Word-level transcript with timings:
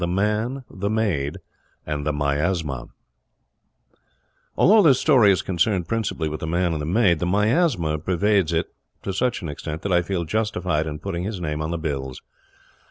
THE 0.01 0.07
MAN, 0.07 0.63
THE 0.67 0.89
MAID, 0.89 1.37
AND 1.85 2.07
THE 2.07 2.11
MIASMA 2.11 2.87
Although 4.57 4.81
this 4.81 4.99
story 4.99 5.31
is 5.31 5.43
concerned 5.43 5.87
principally 5.87 6.27
with 6.27 6.39
the 6.39 6.47
Man 6.47 6.73
and 6.73 6.81
the 6.81 6.87
Maid, 6.87 7.19
the 7.19 7.27
Miasma 7.27 7.99
pervades 7.99 8.51
it 8.51 8.73
to 9.03 9.13
such 9.13 9.43
an 9.43 9.47
extent 9.49 9.83
that 9.83 9.91
I 9.93 10.01
feel 10.01 10.23
justified 10.23 10.87
in 10.87 10.97
putting 10.97 11.21
his 11.23 11.39
name 11.39 11.61
on 11.61 11.69
the 11.69 11.77
bills. 11.77 12.19